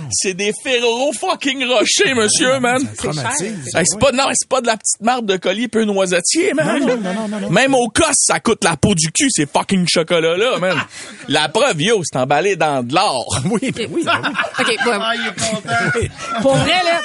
C'est 0.10 0.34
des 0.34 0.54
Ferrero 0.64 1.12
fucking 1.12 1.66
rochers, 1.66 2.14
monsieur, 2.16 2.60
man. 2.62 2.82
Traumatise. 2.98 3.76
Hey, 3.76 3.84
c'est 3.86 4.00
pas, 4.00 4.14
non, 4.14 4.24
c'est 4.34 4.48
pas 4.48 4.62
de 4.62 4.68
la 4.68 4.78
petite 4.78 5.02
marde 5.02 5.26
de 5.26 5.36
collier 5.36 5.68
peu 5.68 5.84
noisetier, 5.84 6.54
man. 6.54 6.80
Non, 6.80 6.96
non, 6.96 7.14
non, 7.14 7.28
non, 7.28 7.40
non. 7.42 7.50
Même 7.50 7.76
au 7.76 7.90
cos, 7.90 8.06
ça 8.14 8.40
coûte 8.40 8.64
la 8.64 8.78
peau 8.78 8.96
du 8.96 9.12
cul, 9.12 9.28
ces 9.30 9.46
fucking 9.46 9.86
chocolats-là, 9.86 10.60
man. 10.60 10.78
La 11.28 11.50
preuve, 11.50 11.82
yo, 11.82 12.02
c'est 12.04 12.18
emballé 12.20 12.56
dans 12.56 12.84
de 12.86 12.94
l'or. 12.94 13.40
Oui, 13.52 13.72
ben 13.72 13.88
oui, 13.92 14.04
ben 14.06 14.22
oui. 14.24 14.32
OK, 14.60 14.68
ouais. 14.86 16.10
Pour 16.42 16.56
vrai, 16.56 16.84
là... 16.86 17.02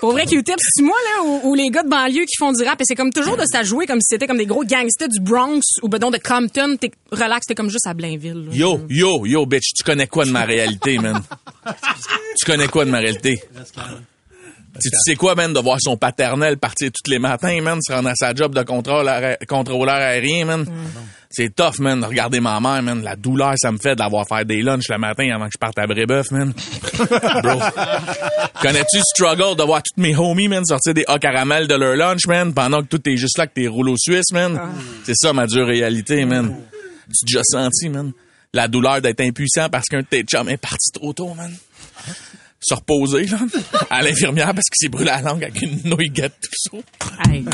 Pour 0.00 0.12
vrai, 0.12 0.26
Q-Tip, 0.26 0.54
c'est 0.60 0.82
moi, 0.82 0.96
là, 1.16 1.24
ou, 1.24 1.40
ou 1.50 1.54
les 1.54 1.70
gars 1.70 1.82
de 1.82 1.88
banlieue 1.88 2.24
qui 2.24 2.36
font 2.38 2.52
du 2.52 2.62
rap, 2.62 2.80
et 2.80 2.84
c'est 2.86 2.94
comme 2.94 3.12
toujours 3.12 3.36
de 3.36 3.42
ça 3.50 3.64
jouer 3.64 3.86
comme 3.86 4.00
si 4.00 4.06
c'était 4.10 4.28
comme 4.28 4.38
des 4.38 4.46
gros 4.46 4.64
gangsters 4.64 5.08
du 5.08 5.18
Bronx 5.20 5.60
ou 5.82 5.88
ben 5.88 5.98
donc 5.98 6.12
de 6.12 6.18
Compton. 6.18 6.76
T'es 6.76 6.92
relax, 7.10 7.46
t'es 7.46 7.56
comme 7.56 7.68
juste 7.68 7.86
à 7.86 7.94
Blainville. 7.94 8.46
là. 8.48 8.54
Yo, 8.54 8.80
yo, 8.88 9.26
yo, 9.26 9.46
bitch, 9.46 9.74
tu 9.76 9.84
connais 9.84 10.06
quoi 10.06 10.24
de 10.24 10.30
ma 10.30 10.44
réalité, 10.44 10.98
man? 10.98 11.22
tu 12.38 12.44
connais 12.46 12.68
quoi 12.68 12.84
de 12.84 12.90
ma 12.90 12.98
réalité? 12.98 13.42
Tu, 14.80 14.90
tu 14.90 14.96
sais 15.04 15.16
quoi, 15.16 15.34
man, 15.34 15.52
de 15.52 15.58
voir 15.58 15.78
son 15.80 15.96
paternel 15.96 16.56
partir 16.56 16.90
tous 16.92 17.10
les 17.10 17.18
matins, 17.18 17.60
man, 17.62 17.80
se 17.82 17.92
rendre 17.92 18.10
à 18.10 18.14
sa 18.14 18.32
job 18.32 18.54
de 18.54 18.62
contrôle 18.62 19.10
contrôleur 19.48 19.96
aérien, 19.96 20.44
man? 20.44 20.64
C'est 21.30 21.54
tough, 21.54 21.78
man, 21.80 22.00
de 22.00 22.06
regarder 22.06 22.40
ma 22.40 22.60
mère, 22.60 22.82
man. 22.82 23.02
La 23.02 23.16
douleur, 23.16 23.54
ça 23.56 23.72
me 23.72 23.78
fait 23.78 23.96
d'avoir 23.96 24.26
faire 24.28 24.44
des 24.44 24.62
lunchs 24.62 24.88
le 24.88 24.98
matin 24.98 25.28
avant 25.34 25.46
que 25.46 25.52
je 25.52 25.58
parte 25.58 25.78
à 25.78 25.86
Brébeuf, 25.86 26.30
man. 26.30 26.52
Bro. 27.42 27.60
Connais-tu 28.62 28.98
le 28.98 29.02
struggle 29.14 29.56
de 29.56 29.62
voir 29.64 29.82
tous 29.82 30.00
mes 30.00 30.16
homies, 30.16 30.48
man, 30.48 30.64
sortir 30.64 30.94
des 30.94 31.04
hauts 31.08 31.18
caramels 31.18 31.66
de 31.66 31.74
leur 31.74 31.96
lunch, 31.96 32.26
man, 32.26 32.54
pendant 32.54 32.82
que 32.82 32.86
tout 32.86 33.00
est 33.08 33.16
juste 33.16 33.36
là 33.36 33.46
que 33.46 33.54
t'es 33.54 33.66
rouleau 33.66 33.96
suisse, 33.98 34.32
man? 34.32 34.58
C'est 35.04 35.16
ça, 35.16 35.32
ma 35.32 35.46
dure 35.46 35.66
réalité, 35.66 36.24
man. 36.24 36.54
Tu 37.08 37.26
déjà 37.26 37.42
senti, 37.42 37.88
man? 37.88 38.12
La 38.54 38.66
douleur 38.68 39.00
d'être 39.02 39.20
impuissant 39.20 39.68
parce 39.68 39.86
qu'un 39.86 40.00
de 40.00 40.06
tes 40.06 40.24
est 40.48 40.56
parti 40.56 40.90
trop 40.92 41.12
tôt, 41.12 41.34
man. 41.34 41.54
Se 42.60 42.74
reposer, 42.74 43.26
là, 43.26 43.38
à 43.90 44.02
l'infirmière 44.02 44.46
parce 44.54 44.64
qu'il 44.68 44.84
s'est 44.86 44.88
brûlé 44.88 45.06
la 45.10 45.20
langue 45.22 45.44
avec 45.44 45.62
une 45.62 45.80
nouille 45.84 46.10
gâte 46.10 46.34
tout 46.42 46.50
ça. 46.54 47.30
Hey. 47.30 47.44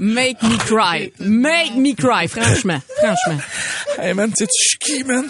Make 0.00 0.42
me 0.42 0.56
cry. 0.58 1.12
Make 1.20 1.76
me 1.76 1.94
cry, 1.94 2.26
franchement. 2.28 2.80
Franchement. 2.98 3.40
Hey, 3.98 4.12
man, 4.12 4.30
tu 4.36 4.44
sais, 4.44 4.50
tu 4.50 4.78
qui, 4.78 5.04
man? 5.04 5.24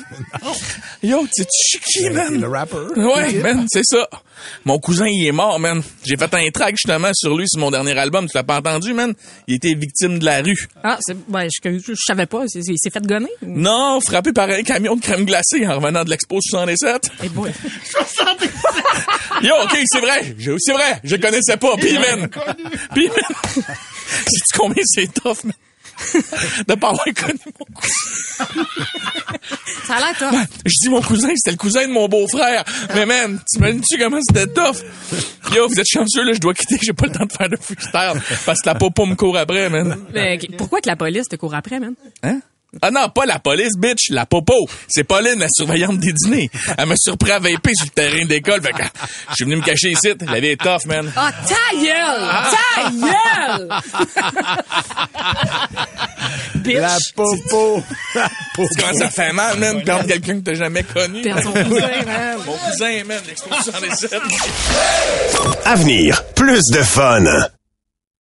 Yo, 1.02 1.26
tu 1.36 1.42
sais, 1.42 1.46
tu 1.46 1.78
qui, 1.80 2.10
man? 2.10 2.40
Le 2.40 2.48
rapper. 2.48 2.76
Ouais, 2.96 3.34
man, 3.42 3.66
c'est 3.70 3.84
ça. 3.84 4.08
Mon 4.64 4.78
cousin, 4.78 5.06
il 5.06 5.26
est 5.26 5.32
mort, 5.32 5.60
man. 5.60 5.82
J'ai 6.04 6.16
fait 6.16 6.32
un 6.34 6.48
track, 6.50 6.76
justement, 6.76 7.10
sur 7.12 7.36
lui, 7.36 7.46
sur 7.46 7.60
mon 7.60 7.70
dernier 7.70 7.96
album. 7.98 8.26
Tu 8.26 8.34
l'as 8.36 8.42
pas 8.42 8.58
entendu, 8.58 8.94
man? 8.94 9.12
Il 9.46 9.56
était 9.56 9.74
victime 9.74 10.18
de 10.18 10.24
la 10.24 10.40
rue. 10.40 10.66
Ah, 10.82 10.96
c'est, 11.00 11.16
ben, 11.28 11.46
je, 11.52 11.70
je, 11.78 11.92
je 11.92 12.00
savais 12.06 12.26
pas. 12.26 12.44
Il 12.54 12.78
s'est 12.78 12.90
fait 12.90 13.06
gonner? 13.06 13.28
ou- 13.42 13.58
Non, 13.58 14.00
frappé 14.00 14.32
par 14.32 14.48
un 14.48 14.62
camion 14.62 14.96
de 14.96 15.02
crème 15.02 15.26
glacée 15.26 15.66
en 15.66 15.76
revenant 15.78 16.04
de 16.04 16.10
l'Expo 16.10 16.38
67. 16.40 17.10
Eh 17.22 17.28
boy. 17.28 17.52
Yo, 19.42 19.54
OK, 19.62 19.76
c'est 19.86 20.00
vrai. 20.00 20.34
C'est 20.58 20.72
vrai. 20.72 21.00
Je 21.02 21.16
connaissais 21.16 21.56
pas. 21.56 21.76
Puis, 21.76 21.98
man. 21.98 22.28
Puis, 22.94 23.08
man. 23.08 23.64
Sais-tu 24.04 24.58
combien 24.58 24.82
c'est 24.84 25.12
tough, 25.12 25.44
man? 25.44 25.54
De 26.66 26.74
pas 26.74 26.88
avoir 26.88 27.04
connu 27.04 27.38
mon 27.58 27.66
cousin. 27.74 28.66
Ça 29.86 29.94
a 29.94 30.00
l'air 30.00 30.18
tough. 30.18 30.38
Je 30.66 30.72
dis 30.82 30.88
mon 30.88 31.00
cousin, 31.00 31.28
c'était 31.36 31.52
le 31.52 31.56
cousin 31.56 31.86
de 31.86 31.92
mon 31.92 32.08
beau-frère. 32.08 32.64
Mais 32.94 33.06
man, 33.06 33.40
t'imagines-tu 33.46 33.98
comment 33.98 34.18
c'était 34.28 34.52
tough? 34.52 34.82
Yo, 35.54 35.68
vous 35.68 35.78
êtes 35.78 35.86
chanceux, 35.88 36.24
là, 36.24 36.32
je 36.32 36.40
dois 36.40 36.52
quitter, 36.52 36.78
j'ai 36.82 36.92
pas 36.92 37.06
le 37.06 37.12
temps 37.12 37.26
de 37.26 37.32
faire 37.32 37.48
de 37.48 37.56
freestyle. 37.56 38.20
Parce 38.44 38.60
que 38.60 38.66
la 38.66 38.74
popo 38.74 39.06
me 39.06 39.14
court 39.14 39.36
après, 39.36 39.70
man. 39.70 39.96
Mais, 40.12 40.38
pourquoi 40.58 40.80
que 40.80 40.88
la 40.88 40.96
police 40.96 41.28
te 41.28 41.36
court 41.36 41.54
après, 41.54 41.78
man? 41.78 41.94
Hein? 42.22 42.40
Ah 42.82 42.90
non, 42.90 43.08
pas 43.08 43.26
la 43.26 43.38
police, 43.38 43.72
bitch, 43.78 44.10
la 44.10 44.26
popo. 44.26 44.54
C'est 44.88 45.04
Pauline, 45.04 45.38
la 45.38 45.46
surveillante 45.50 45.98
des 45.98 46.12
dîners. 46.12 46.50
Elle 46.76 46.86
m'a 46.86 46.96
surpris 46.96 47.30
à 47.32 47.38
vaper 47.38 47.72
sur 47.74 47.86
le 47.86 47.90
terrain 47.90 48.24
d'école. 48.26 48.62
Fait 48.62 48.72
que 48.72 48.82
je 49.30 49.34
suis 49.34 49.44
venu 49.44 49.56
me 49.56 49.62
cacher 49.62 49.90
ici. 49.90 50.08
La 50.20 50.40
vie 50.40 50.48
est 50.48 50.60
tough, 50.60 50.84
man. 50.86 51.10
Ah, 51.16 51.30
ta 51.48 51.76
gueule! 51.76 52.28
Ta 52.50 52.90
gueule! 52.90 53.68
Bitch! 56.56 56.76
La 56.80 56.96
popo. 57.14 57.82
La 58.14 58.30
popo. 58.54 58.68
Tu 58.74 58.80
comment 58.80 58.98
ça 58.98 59.10
fait 59.10 59.32
mal, 59.32 59.58
man, 59.58 59.82
perdre 59.82 60.06
quelqu'un 60.06 60.40
que 60.40 60.44
t'as 60.44 60.54
jamais 60.54 60.82
connu. 60.82 61.22
Perdre 61.22 61.42
son 61.42 61.52
cousin, 61.52 62.02
man. 62.06 62.38
Mon 62.46 62.56
cousin, 62.56 63.04
man, 63.04 63.20
l'expo 63.26 63.54
67. 63.62 64.20
Avenir, 65.64 66.24
plus 66.34 66.62
de 66.72 66.82
fun. 66.82 67.24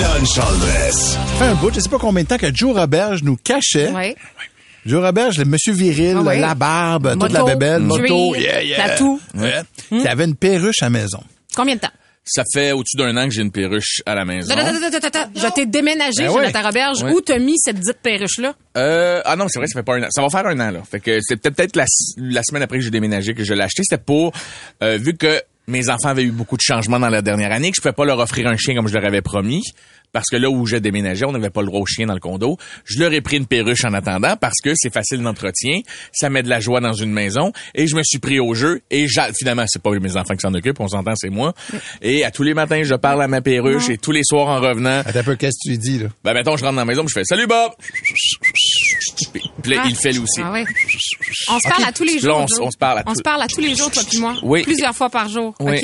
Lunch 0.00 0.38
fait 1.38 1.44
un 1.44 1.54
bout, 1.56 1.74
je 1.74 1.80
sais 1.80 1.88
pas 1.88 1.98
combien 1.98 2.22
de 2.22 2.28
temps 2.28 2.36
que 2.38 2.54
Joe 2.54 2.76
Roberge 2.76 3.22
nous 3.22 3.36
cachait. 3.36 3.90
Ouais. 3.90 4.14
Joe 4.86 5.04
Roberge, 5.04 5.38
le 5.38 5.44
monsieur 5.44 5.72
viril, 5.72 6.16
Ah 6.18 6.22
ouais. 6.22 6.38
la 6.40 6.54
barbe, 6.54 7.18
toute 7.18 7.32
la 7.32 7.42
bébelle, 7.44 7.82
moto, 7.82 8.32
cuir, 8.32 8.36
yeah, 8.40 8.62
yeah. 8.62 8.76
tatou. 8.88 9.20
Ouais. 9.34 9.54
Qui 9.88 10.06
avait 10.06 10.24
une 10.24 10.36
perruche 10.36 10.82
à 10.82 10.86
la 10.86 10.90
maison. 10.90 11.22
Combien 11.56 11.74
de 11.74 11.80
temps? 11.80 11.90
Ça 12.24 12.42
fait 12.52 12.72
au-dessus 12.72 12.96
d'un 12.96 13.16
an 13.16 13.24
que 13.26 13.34
j'ai 13.34 13.40
une 13.42 13.50
perruche 13.50 14.02
à 14.06 14.14
la 14.14 14.24
maison. 14.24 14.52
Attends, 14.52 14.66
attends, 14.66 14.86
attends, 14.86 14.96
attends, 15.08 15.18
attends. 15.20 15.30
Je 15.34 15.46
t'ai 15.54 15.66
déménagé, 15.66 16.26
Ben 16.26 16.32
Jonathan. 16.32 16.62
Roberge. 16.62 17.02
Ouais. 17.02 17.12
Où 17.12 17.20
t'as 17.20 17.38
mis 17.38 17.56
cette 17.58 17.80
dite 17.80 17.98
perruche-là? 18.02 18.54
Euh, 18.76 19.22
ah 19.24 19.34
non, 19.34 19.46
c'est 19.48 19.58
vrai, 19.58 19.66
ça 19.66 19.78
fait 19.80 19.82
pas 19.84 19.94
un 19.96 20.02
an. 20.02 20.08
Ça 20.10 20.22
va 20.22 20.28
faire 20.28 20.46
un 20.46 20.60
an, 20.60 20.70
là. 20.70 20.82
Fait 20.88 21.00
que 21.00 21.18
c'est 21.22 21.36
peut-être 21.36 21.56
peut-être 21.56 21.76
la, 21.76 21.86
la 22.18 22.42
semaine 22.42 22.62
après 22.62 22.78
que 22.78 22.84
j'ai 22.84 22.90
déménagé 22.90 23.34
que 23.34 23.44
je 23.44 23.54
l'ai 23.54 23.62
acheté. 23.62 23.82
C'était 23.82 24.02
pour, 24.02 24.32
euh, 24.82 24.98
vu 25.00 25.16
que 25.16 25.42
mes 25.68 25.90
enfants 25.90 26.08
avaient 26.08 26.24
eu 26.24 26.32
beaucoup 26.32 26.56
de 26.56 26.62
changements 26.62 26.98
dans 26.98 27.10
la 27.10 27.22
dernière 27.22 27.52
année, 27.52 27.70
que 27.70 27.76
je 27.76 27.82
pouvais 27.82 27.92
pas 27.92 28.04
leur 28.04 28.18
offrir 28.18 28.48
un 28.48 28.56
chien 28.56 28.74
comme 28.74 28.88
je 28.88 28.94
leur 28.94 29.04
avais 29.04 29.22
promis. 29.22 29.62
Parce 30.12 30.30
que 30.30 30.36
là 30.36 30.48
où 30.48 30.66
j'ai 30.66 30.80
déménagé, 30.80 31.26
on 31.26 31.32
n'avait 31.32 31.50
pas 31.50 31.60
le 31.60 31.66
droit 31.66 31.80
au 31.80 31.86
chien 31.86 32.06
dans 32.06 32.14
le 32.14 32.20
condo. 32.20 32.56
Je 32.84 32.98
leur 32.98 33.12
ai 33.12 33.20
pris 33.20 33.36
une 33.36 33.46
perruche 33.46 33.84
en 33.84 33.92
attendant 33.92 34.36
parce 34.36 34.54
que 34.64 34.70
c'est 34.74 34.92
facile 34.92 35.22
d'entretien, 35.22 35.80
ça 36.12 36.30
met 36.30 36.42
de 36.42 36.48
la 36.48 36.60
joie 36.60 36.80
dans 36.80 36.94
une 36.94 37.12
maison. 37.12 37.52
Et 37.74 37.86
je 37.86 37.94
me 37.94 38.02
suis 38.02 38.18
pris 38.18 38.40
au 38.40 38.54
jeu. 38.54 38.80
Et 38.90 39.06
finalement, 39.36 39.64
c'est 39.66 39.82
pas 39.82 39.90
mes 39.90 40.16
enfants 40.16 40.34
qui 40.34 40.40
s'en 40.40 40.54
occupent, 40.54 40.80
on 40.80 40.88
s'entend, 40.88 41.12
c'est 41.14 41.28
moi. 41.28 41.52
Et 42.00 42.24
à 42.24 42.30
tous 42.30 42.42
les 42.42 42.54
matins, 42.54 42.82
je 42.84 42.94
parle 42.94 43.22
à 43.22 43.28
ma 43.28 43.42
perruche 43.42 43.90
et 43.90 43.98
tous 43.98 44.12
les 44.12 44.22
soirs 44.24 44.48
en 44.48 44.60
revenant. 44.60 45.00
Attends 45.04 45.18
un 45.18 45.24
peu, 45.24 45.36
qu'est-ce 45.36 45.58
que 45.58 45.68
tu 45.68 45.70
lui 45.70 45.78
dis, 45.78 45.98
là? 45.98 46.08
Ben, 46.24 46.32
mettons, 46.32 46.56
je 46.56 46.64
rentre 46.64 46.76
dans 46.76 46.80
la 46.80 46.86
maison, 46.86 47.06
je 47.06 47.12
fais 47.12 47.24
Salut 47.24 47.46
Bob! 47.46 47.72
Puis 49.32 49.72
là, 49.72 49.80
Ah. 49.82 49.86
il 49.86 49.90
le 49.90 49.96
fait 49.96 50.12
lui 50.12 50.20
aussi. 50.20 50.40
Ah. 50.42 50.52
On 51.50 51.58
se 51.58 51.68
parle 51.68 51.84
à 51.84 51.92
tous 51.92 52.04
les 52.04 52.14
Là, 52.14 52.20
jours. 52.20 52.46
on, 52.60 52.70
se 52.70 52.76
parle 52.78 52.98
à 52.98 53.02
On 53.06 53.12
tous- 53.12 53.18
se 53.18 53.22
parle 53.22 53.42
à 53.42 53.46
tous 53.48 53.60
les 53.60 53.74
jours, 53.74 53.90
toi 53.90 54.02
puis 54.08 54.18
moi. 54.18 54.34
Oui. 54.42 54.62
Plusieurs 54.62 54.94
fois 54.94 55.10
par 55.10 55.28
jour. 55.28 55.54
Oui. 55.60 55.76
OK? 55.76 55.80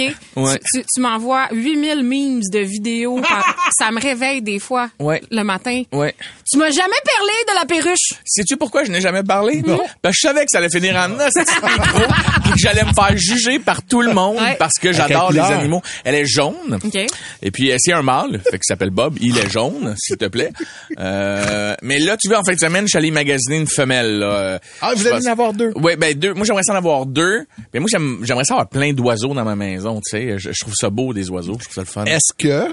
Tu, 0.53 0.59
tu- 0.81 0.85
tu 0.95 1.01
m'envoies 1.01 1.49
8000 1.53 2.03
memes 2.03 2.41
de 2.53 2.59
vidéos. 2.61 3.21
par- 3.21 3.55
ça 3.79 3.91
me 3.91 4.01
réveille 4.01 4.43
des 4.43 4.59
fois 4.59 4.89
le 5.01 5.43
matin. 5.43 5.83
Ouais. 5.93 6.15
Tu 6.51 6.59
m'as 6.59 6.71
jamais 6.71 6.81
parlé 7.05 7.33
de 7.49 7.55
la 7.61 7.65
perruche. 7.67 8.13
Sais-tu 8.25 8.57
pourquoi 8.57 8.85
je 8.85 8.91
n'ai 8.91 9.01
jamais 9.01 9.23
parlé? 9.23 9.63
Parce 10.03 10.17
que 10.17 10.21
je 10.23 10.29
savais 10.29 10.41
que 10.45 10.51
ça 10.51 10.59
allait 10.59 10.71
finir 10.71 10.97
en 10.97 11.11
os, 11.13 11.33
puis 12.45 12.53
que 12.53 12.59
j'allais 12.59 12.85
me 12.85 12.93
faire 12.93 13.17
juger 13.17 13.59
par 13.59 13.83
tout 13.83 14.03
le 14.03 14.13
monde 14.13 14.37
Ouais. 14.37 14.57
parce 14.59 14.75
que 14.81 14.93
j'adore 14.93 15.33
les 15.33 15.41
animaux. 15.41 15.83
Elle 16.05 16.15
est 16.17 16.27
jaune. 16.27 16.79
OK. 16.85 16.99
Et 17.43 17.51
puis, 17.51 17.71
euh, 17.71 17.77
c'est 17.79 17.93
un 17.93 18.03
mâle, 18.03 18.41
fait 18.45 18.53
qu'il 18.59 18.65
s'appelle 18.65 18.91
Bob. 18.91 19.17
Il 19.21 19.37
est 19.39 19.49
jaune, 19.51 19.95
s'il 19.99 20.17
te 20.17 20.25
plaît. 20.27 20.51
Euh, 20.99 21.75
mais 21.83 21.99
là, 21.99 22.17
tu 22.17 22.29
vois, 22.29 22.39
en 22.41 22.45
fin 22.45 22.53
de 22.55 22.59
semaine, 22.59 22.85
je 22.85 22.89
suis 22.91 22.99
allé 22.99 23.11
magasiner 23.25 23.57
une 23.57 23.67
femelle. 23.67 24.19
Là. 24.19 24.27
Euh, 24.27 24.59
Ah, 24.81 24.93
vous 24.95 25.07
allez 25.07 25.27
en 25.27 25.31
avoir 25.33 25.53
deux? 25.53 25.73
Oui, 25.77 25.97
ben 25.97 26.15
deux. 26.19 26.35
Moi, 26.35 26.45
j'aimerais 26.47 26.63
ça 26.63 26.73
en 26.73 26.77
avoir 26.77 27.07
deux. 27.07 27.47
Mais 27.73 27.81
moi, 27.81 27.89
j'aime- 27.91 28.19
j'aimerais 28.23 28.45
ça 28.45 28.55
avoir 28.55 28.69
plein 28.69 28.93
d'oiseaux 28.93 29.35
dans 29.35 29.45
ma 29.45 29.57
maison, 29.57 30.01
tu 30.05 30.17
sais. 30.19 30.39
Je, 30.39 30.51
je 30.53 30.61
trouve 30.61 30.75
ça 30.75 30.91
beau, 30.91 31.13
des 31.13 31.31
oiseaux. 31.31 31.55
Je 31.59 31.65
trouve 31.65 31.75
ça 31.75 31.81
le 31.81 31.87
fun. 31.87 32.05
Est-ce 32.05 32.33
que 32.37 32.69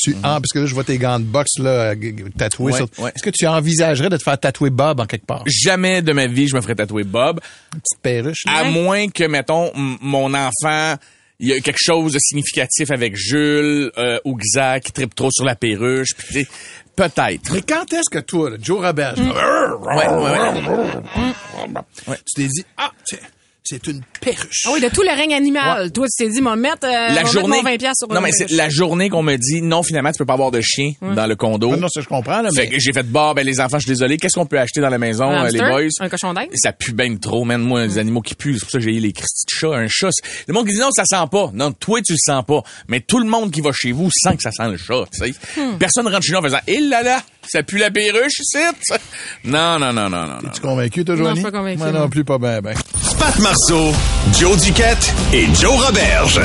tu, 0.00 0.16
ah, 0.22 0.38
parce 0.40 0.52
que 0.52 0.60
là, 0.60 0.66
je 0.66 0.74
vois 0.74 0.84
tes 0.84 0.98
gants 0.98 1.18
de 1.18 1.24
boxe, 1.24 1.58
là, 1.58 1.94
g- 1.94 2.14
tatoués 2.36 2.72
Ouais, 2.72 2.78
sur, 2.78 2.88
ouais. 2.98 3.10
est-ce 3.14 3.22
que 3.22 3.30
tu 3.30 3.46
envisagerais 3.46 4.08
de 4.10 4.16
te 4.16 4.22
faire 4.22 4.38
tatouer 4.38 4.70
Bob 4.70 5.00
en 5.00 5.06
quelque 5.06 5.26
part? 5.26 5.42
Jamais 5.46 6.02
de 6.02 6.12
ma 6.12 6.26
vie, 6.26 6.48
je 6.48 6.54
me 6.56 6.60
ferais 6.60 6.74
tatouer 6.74 7.04
Bob. 7.04 7.40
Une 7.74 7.80
petite 7.80 8.00
perruche, 8.02 8.44
là. 8.46 8.58
À 8.58 8.64
moins 8.64 9.08
que, 9.08 9.24
mettons, 9.24 9.70
mon 9.74 10.32
enfant, 10.34 10.94
il 11.40 11.48
y 11.48 11.52
a 11.52 11.60
quelque 11.60 11.78
chose 11.80 12.12
de 12.14 12.18
significatif 12.20 12.90
avec 12.90 13.14
Jules 13.16 13.92
ou 14.24 14.32
Ouxa 14.32 14.80
qui 14.80 14.92
tripe 14.92 15.14
trop 15.14 15.30
sur 15.30 15.44
la 15.44 15.54
perruche. 15.54 16.08
sais, 16.30 16.46
Peut-être. 16.98 17.52
Mais 17.52 17.62
quand 17.62 17.92
est-ce 17.92 18.10
que 18.10 18.18
toi, 18.18 18.50
là, 18.50 18.56
Joe 18.60 18.84
Robert, 18.84 19.14
Mm. 19.16 19.30
Ouais, 19.30 20.08
ouais, 20.08 20.52
ouais. 22.08 22.16
tu 22.26 22.34
t'es 22.34 22.48
dit, 22.48 22.64
ah, 22.76 22.90
tiens, 23.04 23.18
c'est 23.68 23.86
une 23.86 24.00
perruche. 24.20 24.64
Ah 24.66 24.70
oui, 24.72 24.80
de 24.80 24.88
tout 24.88 25.02
le 25.02 25.14
règne 25.14 25.34
animal. 25.34 25.92
Toi, 25.92 26.06
tu 26.08 26.24
t'es 26.24 26.30
dit, 26.30 26.40
m'en 26.40 26.56
mettre, 26.56 26.84
euh, 26.86 26.90
La 26.90 27.12
mettre 27.22 27.32
journée. 27.32 27.56
mon 27.58 27.62
20 27.62 27.76
piastres 27.78 27.98
sur 28.06 28.08
non, 28.08 28.16
une 28.20 28.22
mais 28.26 28.32
c'est 28.32 28.50
la 28.50 28.68
journée 28.68 29.08
qu'on 29.10 29.22
me 29.22 29.36
dit, 29.36 29.60
non, 29.62 29.82
finalement, 29.82 30.10
tu 30.12 30.18
peux 30.18 30.24
pas 30.26 30.32
avoir 30.34 30.50
de 30.50 30.60
chien 30.60 30.92
dans 31.02 31.26
le 31.26 31.36
condo. 31.36 31.70
Ah 31.74 31.76
non, 31.76 31.88
ça, 31.88 32.00
je 32.00 32.06
comprends, 32.08 32.42
là, 32.42 32.48
mais 32.54 32.70
j'ai 32.78 32.92
fait, 32.92 33.02
bah, 33.02 33.32
ben, 33.36 33.44
les 33.46 33.60
enfants, 33.60 33.78
je 33.78 33.84
suis 33.84 33.92
désolé. 33.92 34.16
Qu'est-ce 34.16 34.34
qu'on 34.38 34.46
peut 34.46 34.58
acheter 34.58 34.80
dans 34.80 34.88
la 34.90 34.98
maison, 34.98 35.24
Un 35.30 35.46
euh, 35.46 35.50
les 35.50 35.58
boys? 35.60 35.88
Un 36.00 36.08
cochon 36.08 36.32
d'Inde? 36.34 36.48
Ça 36.54 36.72
pue 36.72 36.92
bien 36.92 37.14
trop, 37.16 37.44
man. 37.44 37.60
Moi, 37.60 37.86
les 37.86 37.98
animaux 37.98 38.22
qui 38.22 38.34
puent, 38.34 38.54
c'est 38.54 38.60
pour 38.60 38.70
ça 38.70 38.78
que 38.78 38.84
j'ai 38.84 38.94
eu 38.96 39.00
les 39.00 39.12
cristis 39.12 39.44
de 39.46 39.58
chat, 39.58 39.74
un 39.76 39.86
chat. 39.88 40.08
c'est- 40.12 40.26
Le 40.48 40.54
monde 40.54 40.66
qui 40.66 40.74
dit 40.74 40.80
non, 40.80 40.90
ça 40.90 41.04
sent 41.04 41.26
pas. 41.30 41.50
Non, 41.54 41.72
toi, 41.72 42.00
tu 42.02 42.12
le 42.14 42.18
sens 42.18 42.44
pas. 42.46 42.62
Mais 42.88 43.00
tout 43.00 43.18
le 43.18 43.26
monde 43.26 43.50
qui 43.50 43.60
va 43.60 43.70
chez 43.72 43.92
vous 43.92 44.10
sent 44.10 44.36
que 44.36 44.42
ça 44.42 44.50
sent 44.50 44.68
le 44.70 44.76
chat, 44.76 45.04
tu 45.12 45.18
sais. 45.26 45.60
Hmm. 45.60 45.78
Personne 45.78 46.06
rentre 46.08 46.22
chez 46.22 46.32
nous 46.32 46.38
en 46.38 46.42
faisant, 46.42 46.58
eh 46.66 46.80
là 46.80 47.02
là, 47.02 47.22
ça 47.46 47.62
pue 47.62 47.78
la 47.78 47.90
perruche, 47.90 48.38
ici. 48.40 48.58
Non, 49.44 49.78
non, 49.78 49.92
non, 49.92 50.08
non, 50.08 50.26
non, 50.26 50.26
non. 50.42 50.50
tu 50.52 50.58
es 50.58 50.60
convaincu, 50.60 51.04
toi, 51.04 51.14
Non, 51.16 51.24
Johnny? 51.24 51.36
je 51.36 51.40
suis 51.42 51.50
pas 51.50 51.58
convaincu, 51.58 51.78
Moi 51.78 51.90
non 51.92 52.00
non. 52.00 52.08
plus, 52.08 52.24
pas 52.24 52.38
bien, 52.38 52.60
ben. 52.60 52.74
Pat 53.18 53.38
Marceau, 53.40 53.92
Joe 54.32 54.56
Duquette 54.56 55.14
et 55.32 55.46
Joe 55.54 55.84
Roberge. 55.84 56.40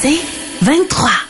C'est 0.00 0.20
23. 0.62 1.27